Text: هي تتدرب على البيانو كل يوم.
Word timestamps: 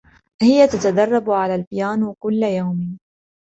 هي 0.41 0.67
تتدرب 0.67 1.29
على 1.31 1.55
البيانو 1.55 2.13
كل 2.13 2.43
يوم. 2.43 2.97